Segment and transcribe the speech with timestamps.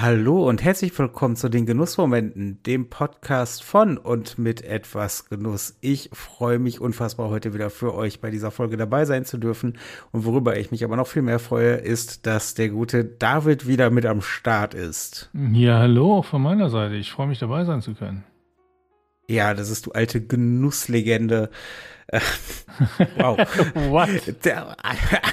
[0.00, 5.76] Hallo und herzlich willkommen zu den Genussmomenten, dem Podcast von und mit etwas Genuss.
[5.80, 9.76] Ich freue mich unfassbar heute wieder für euch bei dieser Folge dabei sein zu dürfen.
[10.12, 13.90] Und worüber ich mich aber noch viel mehr freue, ist, dass der gute David wieder
[13.90, 15.30] mit am Start ist.
[15.34, 16.94] Ja, hallo auch von meiner Seite.
[16.94, 18.22] Ich freue mich dabei sein zu können.
[19.26, 21.50] Ja, das ist du alte Genusslegende.
[22.06, 22.20] Äh,
[23.16, 23.36] wow.
[23.88, 24.08] What?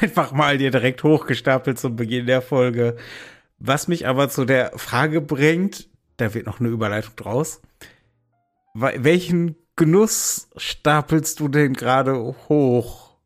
[0.02, 2.98] Einfach mal dir direkt hochgestapelt zum Beginn der Folge.
[3.58, 7.62] Was mich aber zu der Frage bringt, da wird noch eine Überleitung draus.
[8.74, 13.18] Welchen Genuss stapelst du denn gerade hoch?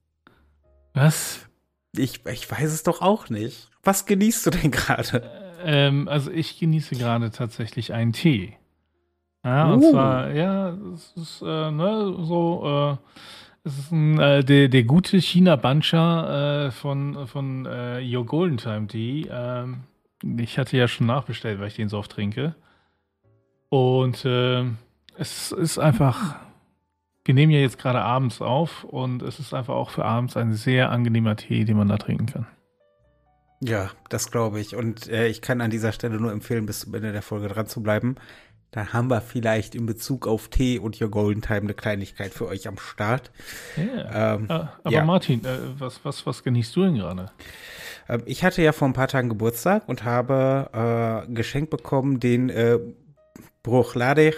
[0.94, 1.48] Was?
[1.96, 3.70] Ich, ich weiß es doch auch nicht.
[3.84, 5.30] Was genießt du denn gerade?
[5.64, 8.58] Ähm, also ich genieße gerade tatsächlich einen Tee.
[9.44, 9.74] Ja, uh.
[9.74, 14.84] und zwar, ja, es ist, äh, ne, so, äh, es ist ein, äh, der, der
[14.84, 19.28] gute China Bancha äh, von, von äh, Your Golden Time Tea.
[19.32, 19.84] Ähm,
[20.24, 22.56] ich hatte ja schon nachbestellt, weil ich den so oft trinke.
[23.70, 24.66] Und äh,
[25.18, 26.36] es ist einfach,
[27.26, 30.54] wir nehmen ja jetzt gerade abends auf und es ist einfach auch für abends ein
[30.54, 32.48] sehr angenehmer Tee, den man da trinken kann.
[33.62, 34.76] Ja, das glaube ich.
[34.76, 37.68] Und äh, ich kann an dieser Stelle nur empfehlen, bis zum Ende der Folge dran
[37.68, 38.16] zu bleiben.
[38.72, 42.48] Da haben wir vielleicht in Bezug auf Tee und Your Golden Time eine Kleinigkeit für
[42.48, 43.32] euch am Start.
[43.78, 44.36] Yeah.
[44.36, 45.04] Ähm, ah, aber ja.
[45.04, 47.32] Martin, äh, was, was, was genießt du denn gerade?
[48.10, 52.50] Ähm, ich hatte ja vor ein paar Tagen Geburtstag und habe äh, geschenkt bekommen den
[52.50, 52.80] äh,
[53.64, 54.36] Bruchladich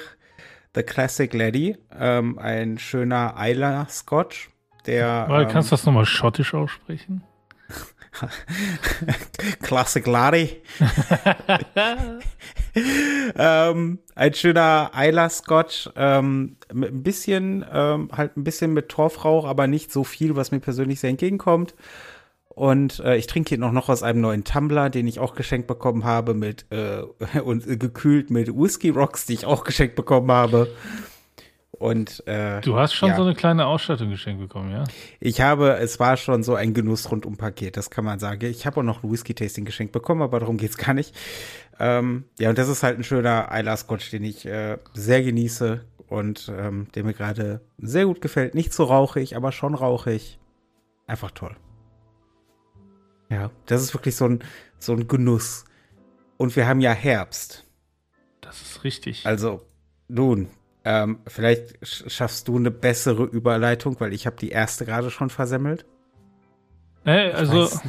[0.75, 4.49] The Classic Lady, ähm, ein schöner Isla Scotch.
[4.85, 7.23] Der, Weil, kannst du das nochmal schottisch aussprechen?
[9.61, 10.61] Classic Lady.
[13.35, 19.45] ähm, ein schöner Isla Scotch, ähm, mit ein bisschen, ähm, halt ein bisschen mit Torfrauch,
[19.45, 21.75] aber nicht so viel, was mir persönlich sehr entgegenkommt.
[22.53, 25.67] Und äh, ich trinke ihn auch noch aus einem neuen Tumbler, den ich auch geschenkt
[25.67, 27.01] bekommen habe, mit äh,
[27.39, 30.67] und äh, gekühlt mit Whisky Rocks, die ich auch geschenkt bekommen habe.
[31.71, 33.15] Und äh, du hast schon ja.
[33.15, 34.83] so eine kleine Ausstattung geschenkt bekommen, ja?
[35.19, 38.45] Ich habe, es war schon so ein Genuss rundum Paket, das kann man sagen.
[38.45, 41.15] Ich habe auch noch ein Whisky Tasting geschenkt bekommen, aber darum geht's gar nicht.
[41.79, 45.83] Ähm, ja, und das ist halt ein schöner Isla Scotch, den ich äh, sehr genieße
[46.07, 48.53] und ähm, der mir gerade sehr gut gefällt.
[48.53, 50.37] Nicht so rauchig, aber schon rauchig.
[51.07, 51.55] Einfach toll.
[53.31, 54.39] Ja, das ist wirklich so ein,
[54.77, 55.63] so ein Genuss.
[56.37, 57.65] Und wir haben ja Herbst.
[58.41, 59.25] Das ist richtig.
[59.25, 59.61] Also,
[60.09, 60.49] nun,
[60.83, 61.77] ähm, vielleicht
[62.11, 65.85] schaffst du eine bessere Überleitung, weil ich habe die erste gerade schon versemmelt.
[67.05, 67.81] Äh, also, ich weiß,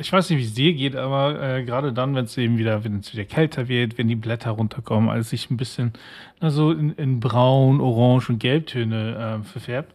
[0.00, 2.82] ich weiß nicht, wie es dir geht, aber äh, gerade dann, wenn es eben wieder,
[2.82, 5.92] wenn es wieder kälter wird, wenn die Blätter runterkommen, als sich ein bisschen
[6.40, 9.94] also in, in Braun, Orange und Gelbtöne äh, verfärbt,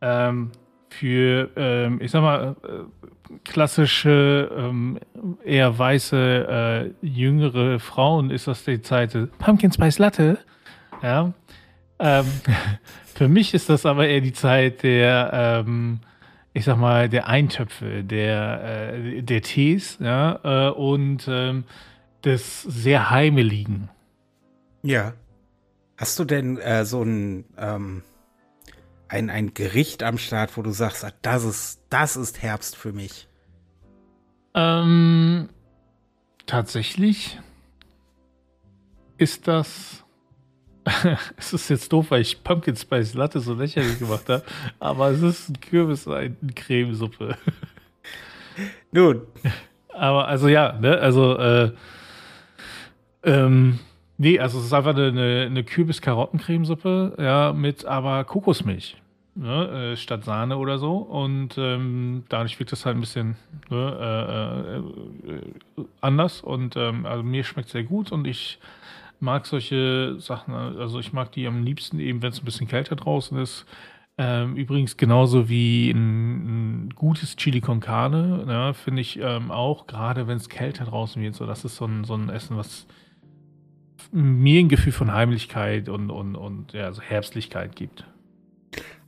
[0.00, 0.52] ähm,
[0.88, 3.06] für, ähm, ich sag mal, äh,
[3.44, 4.98] klassische, ähm,
[5.44, 10.38] eher weiße, äh, jüngere Frauen ist das die Zeit Pumpkin Spice Latte.
[11.02, 11.32] Ja.
[11.98, 12.26] Ähm,
[13.04, 15.30] für mich ist das aber eher die Zeit der,
[15.66, 16.00] ähm,
[16.52, 21.64] ich sag mal, der Eintöpfe, der, äh, der Tees, ja, äh, und ähm,
[22.24, 23.88] des sehr Heimeligen.
[24.82, 25.12] Ja.
[25.96, 28.02] Hast du denn äh, so ein, ähm,
[29.08, 32.92] ein, ein Gericht am Start, wo du sagst, ah, das ist, das ist Herbst für
[32.92, 33.28] mich?
[34.54, 35.48] Ähm,
[36.46, 37.38] tatsächlich
[39.18, 40.04] ist das.
[41.36, 44.44] es ist jetzt doof, weil ich Pumpkin Spice Latte so lächerlich gemacht habe,
[44.78, 47.36] aber es ist ein Kürbis, eine Cremesuppe.
[48.92, 49.22] Nun.
[49.96, 51.72] Aber also ja, ne, also äh,
[53.22, 53.78] ähm,
[54.18, 58.96] Nee, also es ist einfach eine, eine Kürbis-Karotten-Cremesuppe, ja, mit aber Kokosmilch.
[59.38, 60.96] Ne, äh, statt Sahne oder so.
[60.96, 63.36] Und ähm, dadurch wirkt es halt ein bisschen
[63.68, 64.82] ne,
[65.28, 65.30] äh,
[65.82, 66.40] äh, anders.
[66.40, 68.58] Und ähm, also mir schmeckt sehr gut und ich
[69.20, 72.96] mag solche Sachen, also ich mag die am liebsten eben, wenn es ein bisschen kälter
[72.96, 73.66] draußen ist.
[74.16, 79.86] Ähm, übrigens genauso wie ein, ein, gutes Chili con Carne, ne, finde ich ähm, auch,
[79.86, 82.86] gerade wenn es kälter draußen wird, so das ist so ein, so ein Essen, was
[84.16, 88.06] mir ein Gefühl von Heimlichkeit und, und, und ja, so Herbstlichkeit gibt.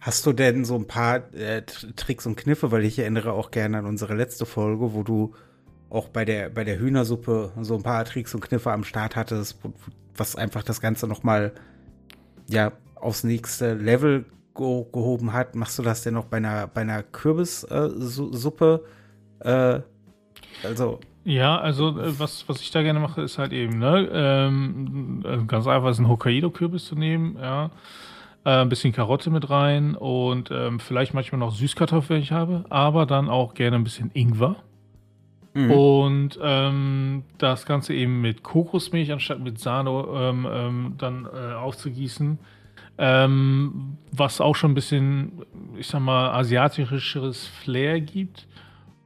[0.00, 3.78] Hast du denn so ein paar äh, Tricks und Kniffe, weil ich erinnere auch gerne
[3.78, 5.34] an unsere letzte Folge, wo du
[5.88, 9.58] auch bei der, bei der Hühnersuppe so ein paar Tricks und Kniffe am Start hattest,
[10.14, 11.52] was einfach das Ganze nochmal
[12.46, 15.54] ja, aufs nächste Level ge gehoben hat.
[15.54, 18.84] Machst du das denn noch bei einer, bei einer Kürbissuppe?
[19.40, 19.80] Äh,
[20.64, 25.22] also ja, also äh, was, was ich da gerne mache, ist halt eben, ne, ähm,
[25.24, 27.70] äh, ganz einfach ist ein Hokkaido-Kürbis zu nehmen, ja.
[28.44, 32.64] Äh, ein bisschen Karotte mit rein und ähm, vielleicht manchmal noch Süßkartoffel, wenn ich habe,
[32.70, 34.56] aber dann auch gerne ein bisschen Ingwer.
[35.52, 35.70] Mhm.
[35.70, 42.38] Und ähm, das Ganze eben mit Kokosmilch anstatt mit Sahne ähm, ähm, dann äh, aufzugießen.
[42.96, 45.44] Ähm, was auch schon ein bisschen,
[45.76, 48.46] ich sag mal, asiatischeres Flair gibt.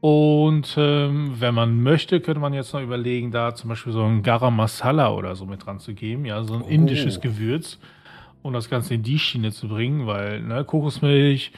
[0.02, 4.24] Und ähm, wenn man möchte, könnte man jetzt noch überlegen, da zum Beispiel so ein
[4.24, 6.68] Garam Masala oder so mit dran zu geben, ja, so ein oh.
[6.68, 7.78] indisches Gewürz,
[8.42, 11.52] um das Ganze in die Schiene zu bringen, weil ne, Kokosmilch,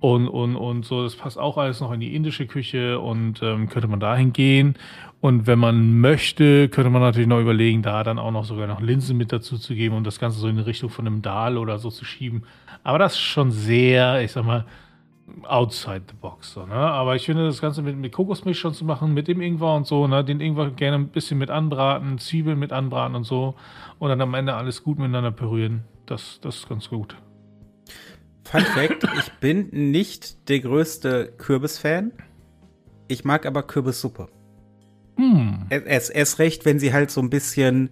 [0.00, 3.68] und, und, und so, das passt auch alles noch in die indische Küche und ähm,
[3.68, 4.76] könnte man dahin gehen.
[5.20, 8.80] Und wenn man möchte, könnte man natürlich noch überlegen, da dann auch noch sogar noch
[8.80, 11.58] Linsen mit dazu zu geben und das Ganze so in die Richtung von einem Dahl
[11.58, 12.44] oder so zu schieben.
[12.84, 14.64] Aber das ist schon sehr, ich sag mal,
[15.44, 16.52] outside the box.
[16.52, 16.74] So, ne?
[16.74, 19.86] Aber ich finde, das Ganze mit, mit Kokosmilch schon zu machen, mit dem Ingwer und
[19.86, 20.24] so, ne?
[20.24, 23.54] den Ingwer gerne ein bisschen mit anbraten, Zwiebeln mit anbraten und so.
[23.98, 25.84] Und dann am Ende alles gut miteinander pürieren.
[26.06, 27.16] Das, das ist ganz gut.
[28.44, 32.12] Fun Fact: Ich bin nicht der größte Kürbis-Fan.
[33.08, 34.28] Ich mag aber Kürbissuppe.
[35.16, 35.66] Hm.
[35.70, 37.90] Es erst recht, wenn sie halt so ein bisschen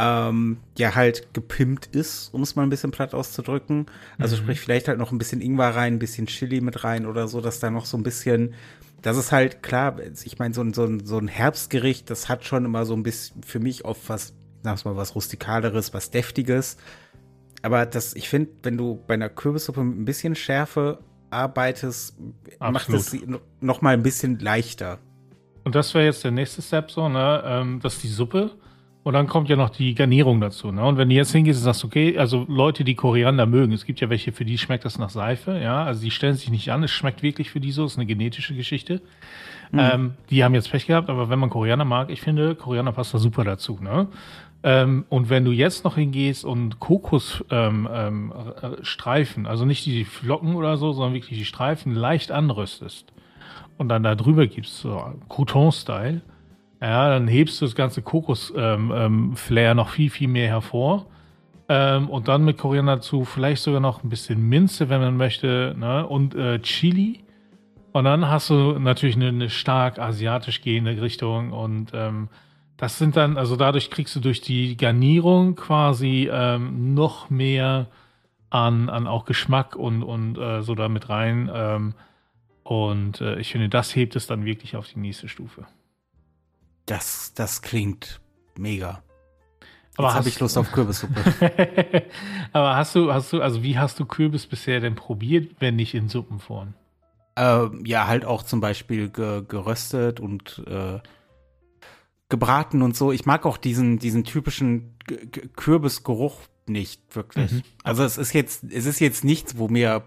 [0.00, 3.86] ähm, ja halt gepimpt ist, um es mal ein bisschen platt auszudrücken.
[4.18, 4.40] Also mhm.
[4.40, 7.40] sprich vielleicht halt noch ein bisschen Ingwer rein, ein bisschen Chili mit rein oder so,
[7.40, 8.54] dass da noch so ein bisschen
[9.02, 12.84] das ist halt klar, ich meine, so, so, so ein Herbstgericht, das hat schon immer
[12.84, 16.76] so ein bisschen für mich oft was, sag's mal, was Rustikaleres, was Deftiges
[17.62, 20.98] aber das, ich finde, wenn du bei einer Kürbissuppe mit ein bisschen Schärfe
[21.30, 22.16] arbeitest,
[22.58, 22.72] Absolut.
[22.72, 23.26] macht es sie
[23.60, 24.98] noch mal ein bisschen leichter.
[25.64, 27.42] Und das wäre jetzt der nächste Step so, ne?
[27.44, 28.52] Ähm, das ist die Suppe.
[29.02, 30.72] Und dann kommt ja noch die Garnierung dazu.
[30.72, 30.84] Ne?
[30.84, 34.00] Und wenn du jetzt hingehst und sagst, okay, also Leute, die Koriander mögen, es gibt
[34.00, 36.82] ja welche, für die schmeckt das nach Seife, ja, also die stellen sich nicht an,
[36.82, 39.00] es schmeckt wirklich für die so, ist eine genetische Geschichte.
[39.72, 39.78] Mhm.
[39.78, 43.14] Ähm, die haben jetzt Pech gehabt, aber wenn man Koriander mag, ich finde, Koriander passt
[43.14, 43.78] da super dazu.
[43.80, 44.08] Ne?
[44.62, 50.54] Ähm, und wenn du jetzt noch hingehst und Kokosstreifen, ähm, ähm, also nicht die Flocken
[50.56, 53.06] oder so, sondern wirklich die Streifen leicht anröstest
[53.78, 56.20] und dann da drüber gibst, so Crouton-Style,
[56.80, 61.06] ja, dann hebst du das ganze Kokos-Flair ähm, ähm, noch viel, viel mehr hervor.
[61.68, 65.74] Ähm, und dann mit Koriander dazu vielleicht sogar noch ein bisschen Minze, wenn man möchte,
[65.78, 66.06] ne?
[66.06, 67.20] und äh, Chili.
[67.92, 72.28] Und dann hast du natürlich eine, eine stark asiatisch gehende Richtung und ähm,
[72.76, 77.88] das sind dann, also dadurch kriegst du durch die Garnierung quasi ähm, noch mehr
[78.48, 81.50] an, an auch Geschmack und, und äh, so damit rein.
[81.52, 81.94] Ähm,
[82.62, 85.66] und äh, ich finde, das hebt es dann wirklich auf die nächste Stufe.
[86.90, 88.20] Das, das klingt
[88.58, 89.04] mega.
[89.96, 91.22] Aber habe ich Lust auf Kürbissuppe.
[92.52, 95.94] Aber hast du, hast du, also wie hast du Kürbis bisher denn probiert, wenn nicht
[95.94, 96.74] in Suppenform?
[97.36, 100.98] Ähm, ja, halt auch zum Beispiel ge geröstet und äh,
[102.28, 103.12] gebraten und so.
[103.12, 104.96] Ich mag auch diesen, diesen typischen
[105.54, 107.52] Kürbisgeruch nicht wirklich.
[107.52, 107.62] Mhm.
[107.84, 110.02] Also es ist jetzt, es ist jetzt nichts, wo mir,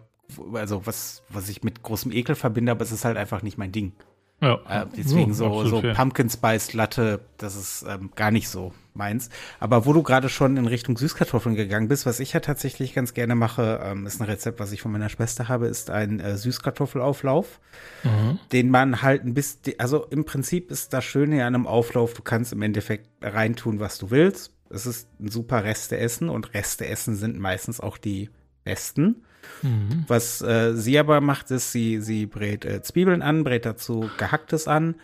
[0.51, 3.71] also was, was ich mit großem Ekel verbinde, aber es ist halt einfach nicht mein
[3.71, 3.93] Ding.
[4.41, 4.59] Ja.
[4.67, 9.29] Äh, deswegen ja, so, so Pumpkin Spice Latte, das ist ähm, gar nicht so meins.
[9.59, 13.13] Aber wo du gerade schon in Richtung Süßkartoffeln gegangen bist, was ich ja tatsächlich ganz
[13.13, 16.37] gerne mache, ähm, ist ein Rezept, was ich von meiner Schwester habe, ist ein äh,
[16.37, 17.59] Süßkartoffelauflauf,
[18.03, 18.39] mhm.
[18.51, 22.21] den man halt ein bisschen, also im Prinzip ist das Schöne an einem Auflauf, du
[22.21, 24.51] kannst im Endeffekt reintun, was du willst.
[24.69, 28.29] Es ist ein super Resteessen und Resteessen sind meistens auch die
[28.63, 29.23] besten.
[29.61, 30.05] Mhm.
[30.07, 34.67] Was äh, sie aber macht, ist, sie, sie brät äh, Zwiebeln an, brät dazu gehacktes
[34.67, 34.95] an,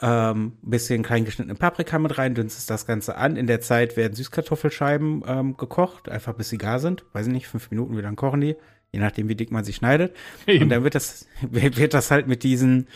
[0.00, 3.36] ähm, bisschen klein geschnittene Paprika mit rein, dünstet das Ganze an.
[3.36, 7.04] In der Zeit werden Süßkartoffelscheiben ähm, gekocht, einfach bis sie gar sind.
[7.12, 8.56] Weiß ich nicht, fünf Minuten, wie lang kochen die,
[8.92, 10.14] je nachdem, wie dick man sie schneidet.
[10.46, 10.64] Eben.
[10.64, 12.88] Und dann wird das, wird das halt mit diesen,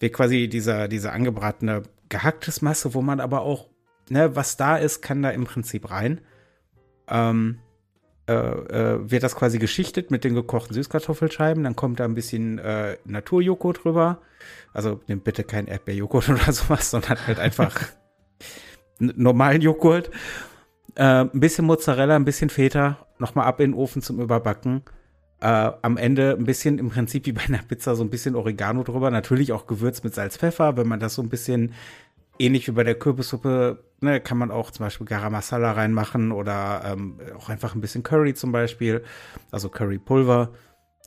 [0.00, 3.68] wird quasi dieser, dieser angebratene gehacktes Masse, wo man aber auch,
[4.08, 6.20] ne, was da ist, kann da im Prinzip rein.
[7.08, 7.67] Ähm, äh, äh,
[8.32, 11.64] wird das quasi geschichtet mit den gekochten Süßkartoffelscheiben.
[11.64, 14.18] Dann kommt da ein bisschen äh, Naturjoghurt drüber.
[14.72, 17.74] Also nehmt bitte kein Erdbeerjoghurt oder sowas, sondern halt einfach
[18.98, 20.10] normalen Joghurt.
[20.94, 24.82] Äh, ein bisschen Mozzarella, ein bisschen Feta, nochmal ab in den Ofen zum Überbacken.
[25.40, 28.82] Äh, am Ende ein bisschen im Prinzip wie bei einer Pizza so ein bisschen Oregano
[28.82, 29.10] drüber.
[29.10, 31.72] Natürlich auch gewürzt mit Salz, Pfeffer, wenn man das so ein bisschen
[32.38, 36.82] ähnlich wie bei der Kürbissuppe, ne, kann man auch zum Beispiel Garam Masala reinmachen oder
[36.84, 39.04] ähm, auch einfach ein bisschen Curry zum Beispiel,
[39.50, 40.50] also Currypulver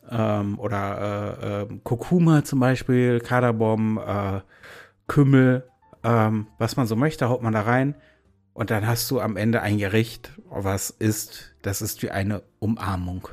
[0.10, 4.42] ähm, oder äh, äh, Kurkuma zum Beispiel, Kardamom, äh,
[5.08, 5.68] Kümmel,
[6.04, 7.96] ähm, was man so möchte, haut man da rein
[8.54, 13.28] und dann hast du am Ende ein Gericht, was ist, das ist wie eine Umarmung.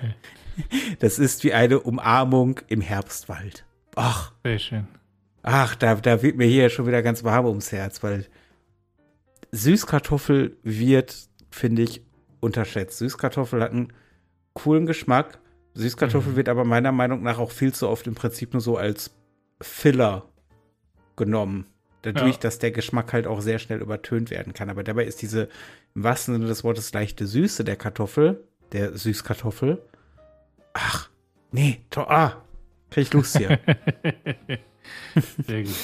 [0.98, 3.64] das ist wie eine Umarmung im Herbstwald.
[3.96, 4.32] Ach.
[4.44, 4.99] Sehr schön.
[5.42, 8.26] Ach, da, da wird mir hier schon wieder ganz warm ums Herz, weil
[9.52, 11.16] Süßkartoffel wird,
[11.50, 12.02] finde ich,
[12.40, 12.98] unterschätzt.
[12.98, 13.92] Süßkartoffel hat einen
[14.54, 15.38] coolen Geschmack.
[15.74, 16.36] Süßkartoffel mhm.
[16.36, 19.10] wird aber meiner Meinung nach auch viel zu oft im Prinzip nur so als
[19.60, 20.30] Filler
[21.20, 21.66] abgenommen.
[22.02, 22.40] Dadurch, ja.
[22.40, 24.70] dass der Geschmack halt auch sehr schnell übertönt werden kann.
[24.70, 25.48] Aber dabei ist diese,
[25.94, 28.42] im wahrsten Sinne des Wortes, leichte Süße der Kartoffel,
[28.72, 29.82] der Süßkartoffel.
[30.72, 31.10] Ach,
[31.52, 32.42] nee, to ah,
[32.88, 33.58] krieg ich Lust hier.
[35.46, 35.74] sehr gut.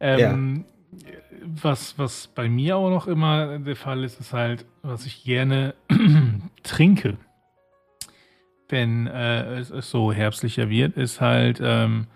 [0.00, 0.64] Ähm,
[1.04, 1.08] ja.
[1.44, 5.74] was, was bei mir auch noch immer der Fall ist, ist halt, was ich gerne
[6.62, 7.16] trinke,
[8.68, 12.06] wenn äh, es, es, so herbstlicher wird, ist halt ähm,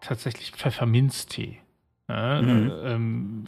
[0.00, 1.58] tatsächlich Pfefferminztee.
[2.08, 2.70] Ja, mhm.
[2.70, 3.44] äh, ähm,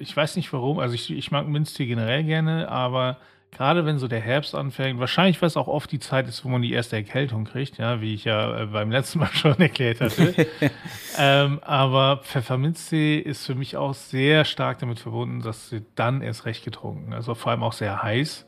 [0.00, 3.18] ich weiß nicht warum, also ich, ich mag Minztee generell gerne, aber
[3.52, 6.48] gerade wenn so der Herbst anfängt, wahrscheinlich weil es auch oft die Zeit ist, wo
[6.48, 10.00] man die erste Erkältung kriegt, ja, wie ich ja äh, beim letzten Mal schon erklärt
[10.00, 10.34] hatte.
[11.18, 16.46] ähm, aber Pfefferminztee ist für mich auch sehr stark damit verbunden, dass sie dann erst
[16.46, 17.12] recht getrunken.
[17.12, 18.46] Also vor allem auch sehr heiß.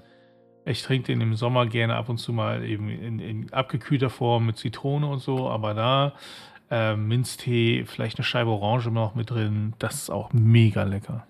[0.65, 4.47] Ich trinke den im Sommer gerne ab und zu mal eben in, in abgekühlter Form
[4.47, 6.15] mit Zitrone und so, aber da
[6.71, 9.75] äh, Minztee, vielleicht eine Scheibe Orange noch mit drin.
[9.79, 11.27] Das ist auch mega lecker.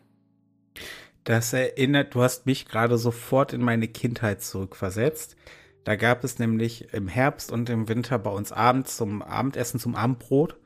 [1.25, 5.37] Das erinnert, du hast mich gerade sofort in meine Kindheit zurückversetzt.
[5.85, 9.97] Da gab es nämlich im Herbst und im Winter bei uns abends zum Abendessen, zum
[9.97, 10.57] Abendbrot,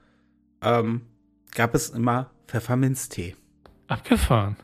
[0.63, 1.03] ähm,
[1.55, 3.37] gab es immer Pfefferminztee.
[3.87, 4.57] Abgefahren.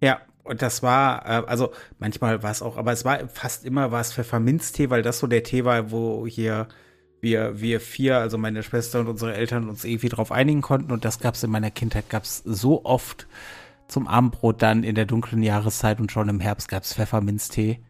[0.00, 3.92] Ja, und das war, äh, also manchmal war es auch, aber es war fast immer
[3.92, 6.68] war es Pfefferminztee, weil das so der Tee war, wo hier
[7.20, 10.90] wir, wir vier, also meine Schwester und unsere Eltern uns irgendwie drauf einigen konnten.
[10.90, 13.28] Und das gab es in meiner Kindheit, gab es so oft
[13.92, 17.80] zum Abendbrot dann in der dunklen Jahreszeit und schon im Herbst gab es Pfefferminztee.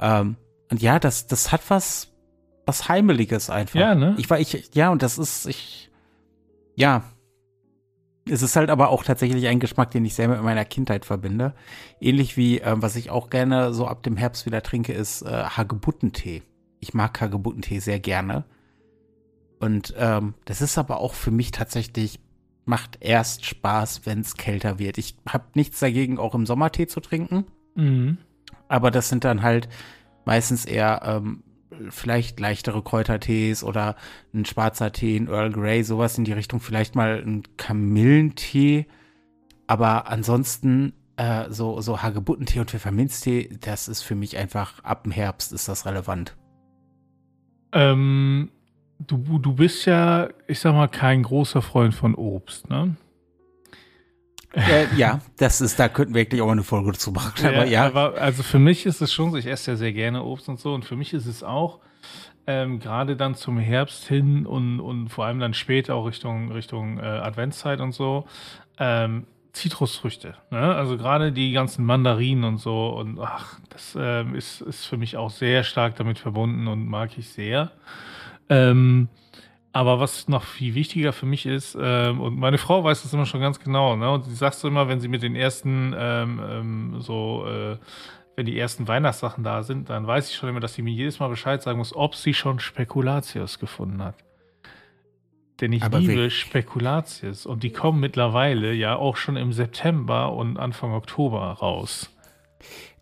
[0.00, 0.36] Ähm,
[0.70, 2.12] und ja, das, das hat was,
[2.64, 3.78] was Heimeliges einfach.
[3.78, 4.14] Ja, ne?
[4.18, 5.90] Ich war, ich, ja, und das ist, ich,
[6.74, 7.04] ja.
[8.28, 11.54] Es ist halt aber auch tatsächlich ein Geschmack, den ich sehr mit meiner Kindheit verbinde.
[12.00, 15.44] Ähnlich wie, äh, was ich auch gerne so ab dem Herbst wieder trinke, ist äh,
[15.44, 16.42] Hagebuttentee.
[16.80, 18.44] Ich mag Hagebuttentee sehr gerne.
[19.60, 22.18] Und ähm, das ist aber auch für mich tatsächlich,
[22.66, 24.98] macht erst Spaß, wenn es kälter wird.
[24.98, 27.46] Ich habe nichts dagegen, auch im Sommer Tee zu trinken.
[27.74, 28.18] Mhm.
[28.68, 29.68] Aber das sind dann halt
[30.24, 31.44] meistens eher ähm,
[31.90, 33.96] vielleicht leichtere Kräutertees oder
[34.34, 36.60] ein schwarzer Tee, ein Earl Grey, sowas in die Richtung.
[36.60, 38.86] Vielleicht mal ein Kamillentee.
[39.68, 45.12] Aber ansonsten äh, so, so Hagebuttentee und Pfefferminztee, das ist für mich einfach ab dem
[45.12, 46.36] Herbst ist das relevant.
[47.72, 48.50] Ähm,
[48.98, 52.96] du, du bist ja, ich sag mal, kein großer Freund von Obst, ne?
[54.56, 57.32] Äh, ja, das ist, da könnten wir wirklich auch eine Folge dazu machen.
[57.42, 57.86] Ja, aber ja.
[57.86, 60.58] Aber also für mich ist es schon so, ich esse ja sehr gerne Obst und
[60.58, 60.72] so.
[60.72, 61.80] Und für mich ist es auch,
[62.46, 66.98] ähm, gerade dann zum Herbst hin und, und vor allem dann später auch Richtung, Richtung
[66.98, 68.24] äh, Adventszeit und so,
[68.78, 70.34] ähm, Zitrusfrüchte.
[70.50, 70.74] Ne?
[70.74, 72.88] Also gerade die ganzen Mandarinen und so.
[72.88, 77.18] Und ach, das ähm, ist, ist für mich auch sehr stark damit verbunden und mag
[77.18, 77.72] ich sehr.
[78.48, 79.08] Ähm,
[79.72, 83.26] aber was noch viel wichtiger für mich ist, ähm, und meine Frau weiß das immer
[83.26, 84.10] schon ganz genau, ne?
[84.10, 87.76] Und sie sagt so immer, wenn sie mit den ersten ähm, ähm, so, äh,
[88.36, 91.18] wenn die ersten Weihnachtssachen da sind, dann weiß ich schon immer, dass sie mir jedes
[91.18, 94.14] Mal Bescheid sagen muss, ob sie schon Spekulatius gefunden hat.
[95.60, 100.58] Denn ich aber liebe Spekulatius und die kommen mittlerweile ja auch schon im September und
[100.58, 102.15] Anfang Oktober raus.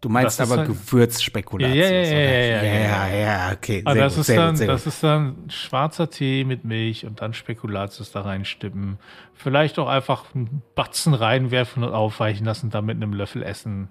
[0.04, 1.78] Du meinst aber halt, Gewürzspekulatius.
[1.78, 3.80] Ja, ja, ja, ja, ja, ja, ja, okay.
[3.86, 8.20] Aber das, ist dann, das ist dann schwarzer Tee mit Milch und dann Spekulatius da
[8.20, 8.98] reinstippen.
[9.32, 13.88] Vielleicht auch einfach einen Batzen reinwerfen und aufweichen lassen, dann mit einem Löffel essen.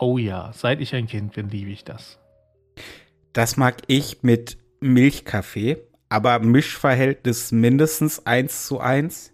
[0.00, 2.18] Oh ja, seit ich ein Kind bin, liebe ich das.
[3.32, 5.76] Das mag ich mit Milchkaffee,
[6.08, 9.32] aber Mischverhältnis mindestens 1 zu 1.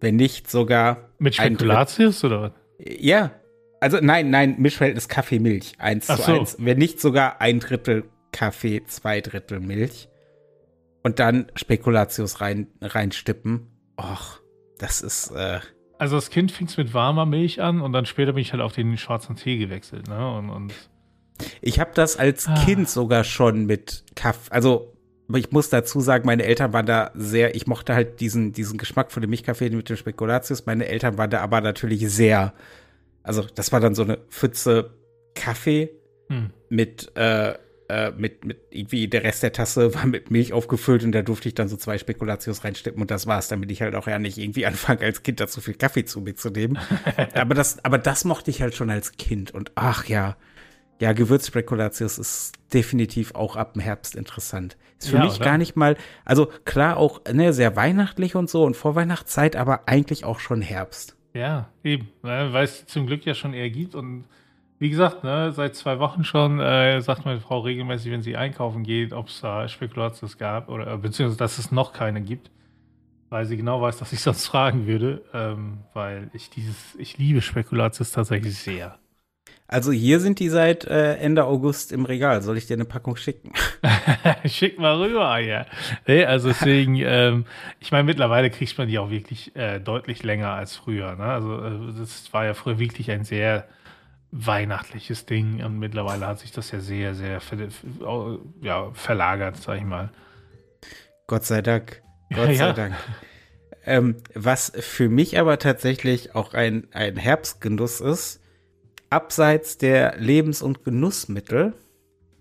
[0.00, 1.10] Wenn nicht sogar.
[1.20, 2.52] Mit Spekulatius oder was?
[2.80, 3.30] Ja,
[3.80, 6.40] also nein, nein, Mischverhältnis Kaffee-Milch, 1 zu so.
[6.40, 6.56] 1.
[6.60, 10.08] Wenn nicht sogar ein Drittel Kaffee, zwei Drittel Milch.
[11.02, 13.68] Und dann Spekulatius rein, reinstippen.
[13.98, 14.40] Och,
[14.78, 15.30] das ist.
[15.30, 15.60] Äh
[15.98, 18.62] also das Kind fing es mit warmer Milch an und dann später bin ich halt
[18.62, 20.36] auf den schwarzen Tee gewechselt, ne?
[20.36, 20.74] Und, und
[21.60, 22.54] ich habe das als ah.
[22.64, 24.92] Kind sogar schon mit Kaffee, also
[25.34, 29.10] ich muss dazu sagen, meine Eltern waren da sehr, ich mochte halt diesen, diesen Geschmack
[29.10, 30.66] von dem Milchkaffee mit dem Spekulatius.
[30.66, 32.52] Meine Eltern waren da aber natürlich sehr
[33.26, 34.94] also das war dann so eine Pfütze
[35.34, 35.90] Kaffee
[36.28, 36.50] hm.
[36.68, 37.54] mit, äh,
[37.88, 41.48] äh, mit, mit irgendwie der Rest der Tasse war mit Milch aufgefüllt und da durfte
[41.48, 44.38] ich dann so zwei Spekulatius reinstecken und das war's, damit ich halt auch ja nicht
[44.38, 46.78] irgendwie anfange, als Kind da zu viel Kaffee zu mir zu nehmen.
[47.34, 50.36] aber das, aber das mochte ich halt schon als Kind und ach ja,
[51.00, 54.78] ja, Gewürzspekulatius ist definitiv auch ab dem Herbst interessant.
[54.98, 55.44] Ist für ja, mich oder?
[55.44, 60.24] gar nicht mal, also klar auch ne, sehr weihnachtlich und so und Vorweihnachtszeit, aber eigentlich
[60.24, 61.15] auch schon Herbst.
[61.36, 63.94] Ja, eben, ne, weil es zum Glück ja schon eher gibt.
[63.94, 64.24] Und
[64.78, 68.82] wie gesagt, ne, seit zwei Wochen schon äh, sagt meine Frau regelmäßig, wenn sie einkaufen
[68.84, 72.50] geht, ob es da Spekulatius gab oder beziehungsweise dass es noch keine gibt.
[73.30, 77.42] weil sie genau weiß, dass ich sonst fragen würde, ähm, weil ich dieses, ich liebe
[77.42, 78.98] Spekulatius tatsächlich sehr.
[79.68, 82.40] Also hier sind die seit äh, Ende August im Regal.
[82.42, 83.52] Soll ich dir eine Packung schicken?
[84.46, 85.66] Schick mal rüber, ja.
[86.06, 87.46] Nee, also deswegen, ähm,
[87.80, 91.16] ich meine, mittlerweile kriegt man die auch wirklich äh, deutlich länger als früher.
[91.16, 91.24] Ne?
[91.24, 93.66] Also äh, das war ja früher wirklich ein sehr
[94.30, 97.58] weihnachtliches Ding und mittlerweile hat sich das ja sehr, sehr ver
[98.60, 100.10] ja, verlagert, sag ich mal.
[101.26, 102.02] Gott sei Dank.
[102.34, 102.72] Gott ja, sei ja.
[102.72, 102.94] Dank.
[103.84, 108.40] Ähm, was für mich aber tatsächlich auch ein, ein Herbstgenuss ist,
[109.10, 111.74] abseits der Lebens- und Genussmittel,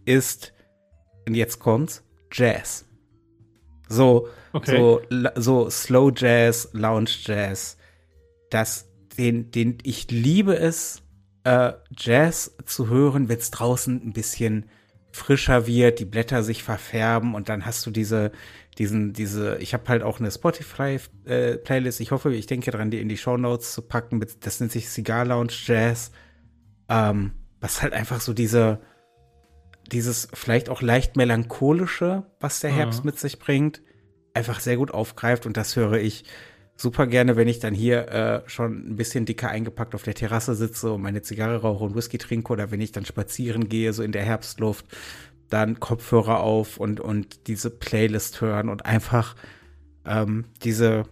[0.06, 0.54] ist,
[1.28, 2.86] und jetzt kommt's, Jazz.
[3.88, 4.78] So, okay.
[4.78, 5.02] so,
[5.36, 7.78] so Slow Jazz, Lounge Jazz.
[8.50, 11.02] Das, den, den, ich liebe es,
[11.44, 14.66] äh, Jazz zu hören, wenn es draußen ein bisschen
[15.12, 18.32] frischer wird, die Blätter sich verfärben und dann hast du diese,
[18.78, 22.00] diesen, diese, ich habe halt auch eine Spotify-Playlist.
[22.00, 24.26] Äh, ich hoffe, ich denke dran, die in die Show Notes zu packen.
[24.42, 26.12] Das nennt sich Cigar Lounge Jazz.
[26.90, 28.80] Ähm, was halt einfach so diese,
[29.92, 33.10] dieses vielleicht auch leicht melancholische, was der Herbst mhm.
[33.10, 33.82] mit sich bringt,
[34.34, 36.26] einfach sehr gut aufgreift und das höre ich
[36.78, 40.56] super gerne, wenn ich dann hier äh, schon ein bisschen dicker eingepackt auf der Terrasse
[40.56, 44.04] sitze und meine Zigarre rauche und Whisky trinke oder wenn ich dann spazieren gehe, so
[44.04, 44.86] in der Herbstluft,
[45.50, 49.36] dann Kopfhörer auf und, und diese Playlist hören und einfach
[50.06, 51.04] ähm, diese,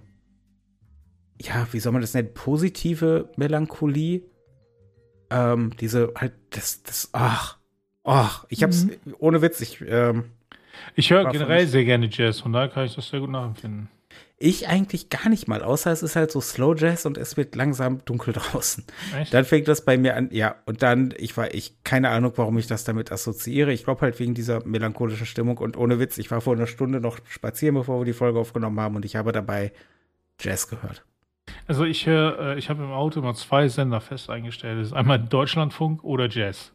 [1.42, 4.24] ja, wie soll man das nennen, positive Melancholie,
[5.33, 7.57] ähm, diese halt, das, das, ach,
[8.03, 9.15] ach, ich hab's, mhm.
[9.17, 10.25] ohne Witz, ich, ähm,
[10.95, 13.89] ich höre generell sehr gerne Jazz, von daher kann ich das sehr gut nachempfinden.
[14.37, 17.55] Ich eigentlich gar nicht mal, außer es ist halt so Slow Jazz und es wird
[17.55, 18.83] langsam dunkel draußen.
[19.17, 19.33] Echt?
[19.33, 22.57] Dann fängt das bei mir an, ja, und dann, ich war, ich, keine Ahnung, warum
[22.57, 23.71] ich das damit assoziiere.
[23.71, 26.99] Ich glaube halt wegen dieser melancholischen Stimmung und ohne Witz, ich war vor einer Stunde
[26.99, 29.71] noch spazieren, bevor wir die Folge aufgenommen haben und ich habe dabei
[30.39, 31.05] Jazz gehört.
[31.67, 34.79] Also ich höre, äh, ich habe im Auto immer zwei Sender fest eingestellt.
[34.79, 36.74] Das ist einmal Deutschlandfunk oder Jazz.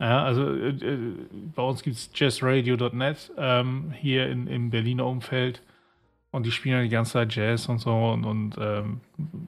[0.00, 0.98] Ja, also äh, äh
[1.54, 5.62] bei uns gibt es jazzradio.net ähm, hier in, im Berliner Umfeld.
[6.32, 9.00] Und die spielen die ganze Zeit Jazz und so und, und ähm,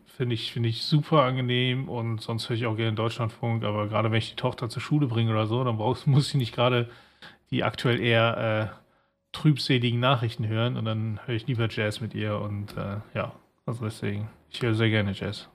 [0.07, 4.11] finde ich, find ich super angenehm und sonst höre ich auch gerne Deutschlandfunk, aber gerade
[4.11, 6.91] wenn ich die Tochter zur Schule bringe oder so, dann brauchst, muss ich nicht gerade
[7.51, 8.85] die aktuell eher äh,
[9.33, 13.33] trübseligen Nachrichten hören und dann höre ich lieber Jazz mit ihr und äh, ja,
[13.67, 15.49] also deswegen, ich höre sehr gerne Jazz.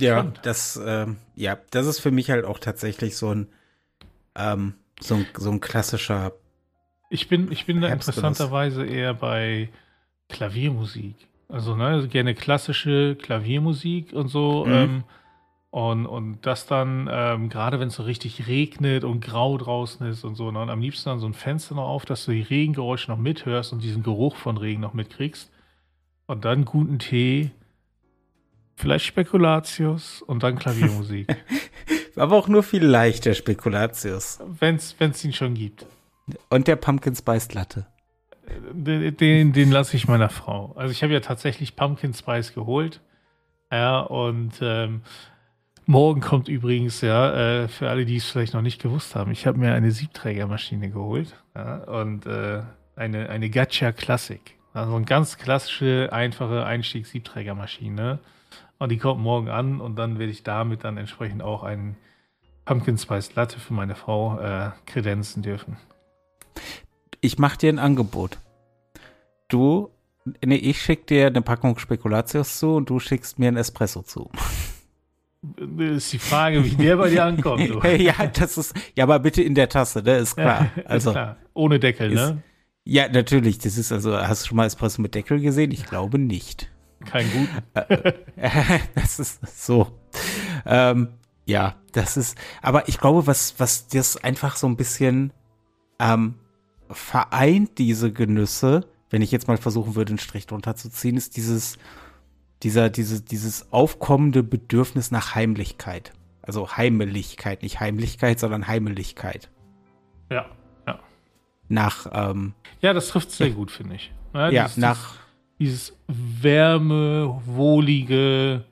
[0.00, 0.40] Ja, Spannend.
[0.42, 3.48] das, ähm, ja, das ist für mich halt auch tatsächlich so ein,
[4.34, 6.32] ähm, so ein, so ein klassischer.
[7.10, 9.68] Ich bin, ich bin da interessanterweise eher bei
[10.28, 11.14] Klaviermusik.
[11.48, 14.64] Also, ne, also gerne klassische Klaviermusik und so.
[14.64, 14.72] Mhm.
[14.72, 15.04] Ähm,
[15.70, 20.24] und, und das dann, ähm, gerade wenn es so richtig regnet und grau draußen ist
[20.24, 22.42] und so, ne, und am liebsten dann so ein Fenster noch auf, dass du die
[22.42, 25.50] Regengeräusche noch mithörst und diesen Geruch von Regen noch mitkriegst.
[26.26, 27.50] Und dann guten Tee,
[28.76, 31.28] vielleicht Spekulatius und dann Klaviermusik.
[32.16, 34.38] Aber auch nur viel leichter Spekulatius.
[34.58, 35.86] Wenn es ihn schon gibt.
[36.48, 37.86] Und der Pumpkin Spice Latte.
[38.72, 40.72] Den, den lasse ich meiner Frau.
[40.76, 43.00] Also ich habe ja tatsächlich Pumpkin Spice geholt.
[43.70, 45.02] Ja, und ähm,
[45.86, 49.46] morgen kommt übrigens, ja, äh, für alle, die es vielleicht noch nicht gewusst haben, ich
[49.46, 51.34] habe mir eine Siebträgermaschine geholt.
[51.54, 52.62] Ja, und äh,
[52.96, 54.53] eine, eine Gacha Classic.
[54.74, 58.18] Also eine ganz klassische, einfache Einstiegs-Siebträgermaschine.
[58.78, 61.96] Und die kommt morgen an und dann werde ich damit dann entsprechend auch einen
[62.66, 65.78] Pumpkin Spice Latte für meine Frau äh, kredenzen dürfen
[67.24, 68.38] ich mache dir ein Angebot.
[69.48, 69.90] Du,
[70.44, 74.30] nee, ich schicke dir eine Packung Spekulatius zu und du schickst mir ein Espresso zu.
[75.40, 77.62] Das ist die Frage, wie der bei dir ankommt.
[77.98, 80.70] Ja, das ist, ja, aber bitte in der Tasse, ne, ist klar.
[80.84, 81.36] Also, ist klar.
[81.54, 82.42] Ohne Deckel, ist, ne?
[82.84, 83.58] Ja, natürlich.
[83.58, 85.70] Das ist also, hast du schon mal Espresso mit Deckel gesehen?
[85.70, 86.70] Ich glaube nicht.
[87.04, 87.48] Kein gut.
[88.94, 89.98] das ist so.
[90.66, 91.08] Ähm,
[91.46, 95.32] ja, das ist, aber ich glaube, was, was das einfach so ein bisschen
[95.98, 96.34] ähm,
[96.90, 101.36] vereint diese Genüsse, wenn ich jetzt mal versuchen würde, einen Strich drunter zu ziehen, ist
[101.36, 101.78] dieses,
[102.62, 106.12] dieser, diese, dieses aufkommende Bedürfnis nach Heimlichkeit.
[106.42, 109.50] Also Heimeligkeit, nicht Heimlichkeit, sondern Heimeligkeit.
[110.30, 110.46] Ja, ja.
[111.68, 114.12] Nach, ähm, Ja, das trifft sehr gut, finde ich.
[114.32, 115.14] Ja, ja dieses, nach.
[115.58, 118.64] Dieses Wärme, wohlige,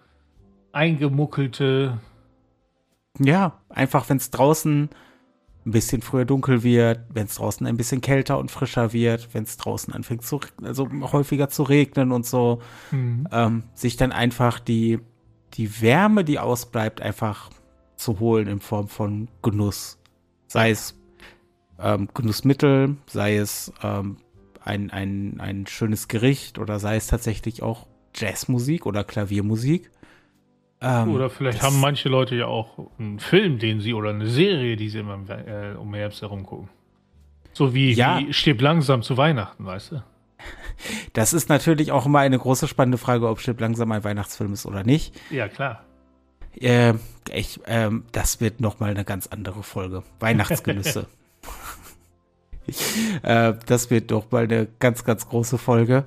[0.72, 1.98] eingemuckelte.
[3.18, 4.90] Ja, einfach, wenn es draußen
[5.64, 9.44] ein bisschen früher dunkel wird, wenn es draußen ein bisschen kälter und frischer wird, wenn
[9.44, 13.28] es draußen anfängt zu, also häufiger zu regnen und so, mhm.
[13.30, 14.98] ähm, sich dann einfach die,
[15.54, 17.50] die Wärme, die ausbleibt, einfach
[17.94, 19.98] zu holen in Form von Genuss.
[20.48, 20.98] Sei es
[21.82, 24.16] ähm, Genussmittel, sei es ähm,
[24.64, 29.90] ein, ein, ein schönes Gericht oder sei es tatsächlich auch Jazzmusik oder Klaviermusik.
[30.80, 34.76] Ähm, oder vielleicht haben manche Leute ja auch einen Film, den sie oder eine Serie,
[34.76, 36.68] die sie immer äh, um Herbst herum gucken.
[37.52, 38.18] So wie, ja.
[38.18, 40.02] wie Stirb langsam zu Weihnachten, weißt du?
[41.12, 44.66] Das ist natürlich auch immer eine große spannende Frage, ob Stirb langsam ein Weihnachtsfilm ist
[44.66, 45.14] oder nicht.
[45.30, 45.84] Ja, klar.
[46.58, 46.94] Äh,
[47.32, 50.02] ich, ähm, das wird nochmal eine ganz andere Folge.
[50.18, 51.06] Weihnachtsgenüsse.
[53.22, 56.04] äh, das wird doch mal eine ganz, ganz große Folge.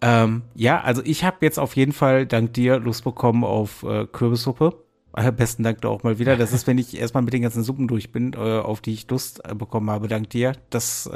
[0.00, 4.06] Ähm, ja, also ich habe jetzt auf jeden Fall dank dir Lust bekommen auf äh,
[4.06, 4.74] Kürbissuppe.
[5.16, 6.36] Äh, besten Dank da auch mal wieder.
[6.36, 9.10] Das ist, wenn ich erstmal mit den ganzen Suppen durch bin, äh, auf die ich
[9.10, 10.52] Lust äh, bekommen habe, dank dir.
[10.70, 11.10] Das,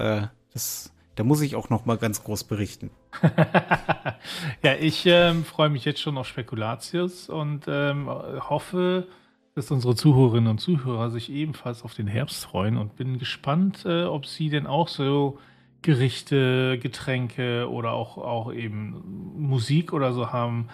[0.52, 2.90] das, da muss ich auch noch mal ganz groß berichten.
[4.62, 9.06] ja, ich ähm, freue mich jetzt schon auf Spekulatius und ähm, hoffe,
[9.54, 14.04] dass unsere Zuhörerinnen und Zuhörer sich ebenfalls auf den Herbst freuen und bin gespannt, äh,
[14.04, 15.38] ob sie denn auch so
[15.82, 19.02] Gerichte, Getränke oder auch, auch eben
[19.36, 20.68] Musik oder so haben,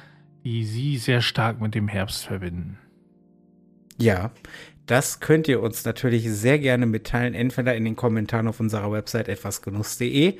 [0.45, 2.79] die sie sehr stark mit dem Herbst verbinden.
[4.01, 4.31] Ja,
[4.87, 9.29] das könnt ihr uns natürlich sehr gerne mitteilen, entweder in den Kommentaren auf unserer Website
[9.29, 10.38] etwasgenuss.de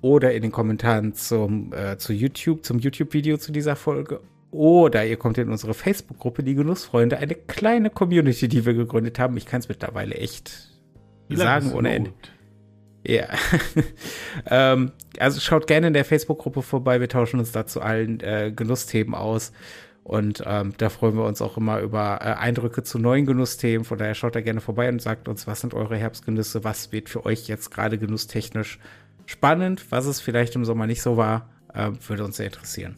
[0.00, 4.20] oder in den Kommentaren zum, äh, zu YouTube, zum YouTube-Video zu dieser Folge.
[4.50, 9.36] Oder ihr kommt in unsere Facebook-Gruppe, die Genussfreunde, eine kleine Community, die wir gegründet haben.
[9.36, 10.70] Ich kann es mittlerweile echt
[11.28, 12.12] sagen ohne Ende.
[13.06, 13.28] Ja.
[14.46, 17.00] ähm, also schaut gerne in der Facebook-Gruppe vorbei.
[17.00, 19.52] Wir tauschen uns da zu allen äh, Genussthemen aus.
[20.02, 23.84] Und ähm, da freuen wir uns auch immer über äh, Eindrücke zu neuen Genussthemen.
[23.84, 26.62] Von daher schaut da gerne vorbei und sagt uns, was sind eure Herbstgenüsse?
[26.62, 28.78] Was wird für euch jetzt gerade genusstechnisch
[29.26, 29.90] spannend?
[29.90, 32.96] Was es vielleicht im Sommer nicht so war, äh, würde uns sehr interessieren.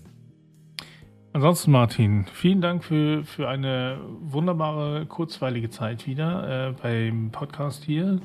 [1.33, 8.21] Ansonsten, Martin, vielen Dank für, für eine wunderbare, kurzweilige Zeit wieder äh, beim Podcast hier.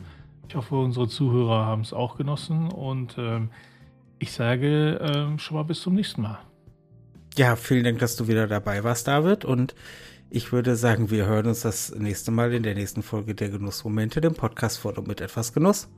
[0.48, 3.50] Ich hoffe, unsere Zuhörer haben es auch genossen und ähm,
[4.20, 6.40] ich sage ähm, schon mal bis zum nächsten Mal.
[7.36, 9.44] Ja, vielen Dank, dass du wieder dabei warst, David.
[9.44, 9.76] Und
[10.30, 14.22] ich würde sagen, wir hören uns das nächste Mal in der nächsten Folge der Genussmomente,
[14.22, 15.90] dem Podcast vor mit etwas Genuss.